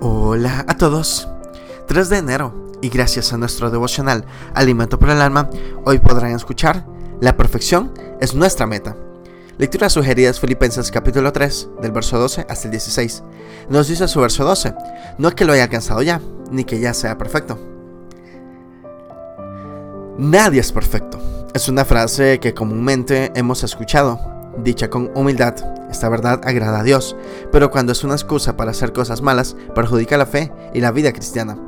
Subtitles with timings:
[0.00, 1.28] Hola a todos.
[1.86, 5.50] 3 de enero y gracias a nuestro devocional Alimento para el Alma,
[5.84, 6.86] hoy podrán escuchar
[7.20, 8.96] La perfección es nuestra meta.
[9.58, 13.22] Lectura sugerida es Filipenses capítulo 3, del verso 12 hasta el 16.
[13.68, 14.74] Nos dice su verso 12,
[15.18, 17.58] no que lo haya alcanzado ya, ni que ya sea perfecto.
[20.16, 21.18] Nadie es perfecto.
[21.52, 24.18] Es una frase que comúnmente hemos escuchado,
[24.58, 25.54] dicha con humildad.
[25.90, 27.16] Esta verdad agrada a Dios,
[27.50, 31.12] pero cuando es una excusa para hacer cosas malas, perjudica la fe y la vida
[31.12, 31.58] cristiana.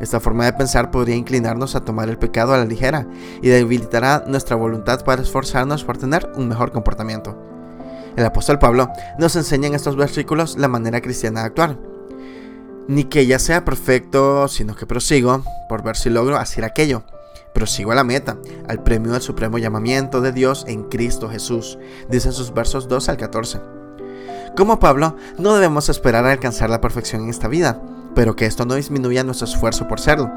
[0.00, 3.06] Esta forma de pensar podría inclinarnos a tomar el pecado a la ligera
[3.42, 7.36] y debilitará nuestra voluntad para esforzarnos por tener un mejor comportamiento.
[8.16, 8.88] El apóstol Pablo
[9.18, 11.78] nos enseña en estos versículos la manera cristiana de actuar.
[12.88, 17.04] Ni que ya sea perfecto, sino que prosigo por ver si logro hacer aquello
[17.52, 22.32] Prosigo a la meta, al premio del supremo llamamiento de Dios en Cristo Jesús, dicen
[22.32, 23.60] sus versos 2 al 14.
[24.56, 27.80] Como Pablo, no debemos esperar a alcanzar la perfección en esta vida,
[28.14, 30.30] pero que esto no disminuya nuestro esfuerzo por serlo.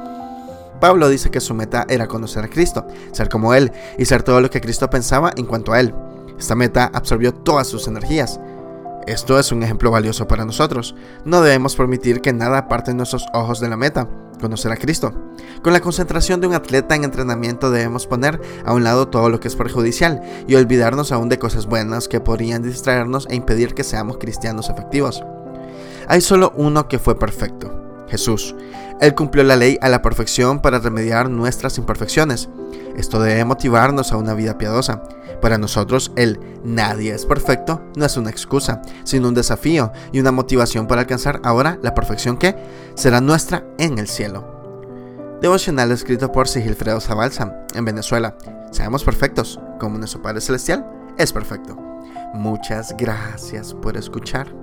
[0.80, 4.42] Pablo dice que su meta era conocer a Cristo, ser como Él y ser todo
[4.42, 5.94] lo que Cristo pensaba en cuanto a Él.
[6.38, 8.40] Esta meta absorbió todas sus energías.
[9.08, 10.96] Esto es un ejemplo valioso para nosotros.
[11.26, 14.08] No debemos permitir que nada aparte nuestros ojos de la meta
[14.44, 15.14] conocer a Cristo.
[15.64, 19.40] Con la concentración de un atleta en entrenamiento debemos poner a un lado todo lo
[19.40, 23.86] que es perjudicial y olvidarnos aún de cosas buenas que podrían distraernos e impedir que
[23.86, 25.24] seamos cristianos efectivos.
[26.10, 28.54] Hay solo uno que fue perfecto, Jesús.
[29.00, 32.50] Él cumplió la ley a la perfección para remediar nuestras imperfecciones.
[32.98, 35.04] Esto debe motivarnos a una vida piadosa.
[35.44, 40.32] Para nosotros, el nadie es perfecto no es una excusa, sino un desafío y una
[40.32, 42.56] motivación para alcanzar ahora la perfección que
[42.96, 45.38] será nuestra en el cielo.
[45.42, 48.38] Devocional escrito por Sigilfredo Zabalza, en Venezuela.
[48.72, 51.76] Seamos perfectos, como nuestro Padre Celestial es perfecto.
[52.34, 54.63] Muchas gracias por escuchar.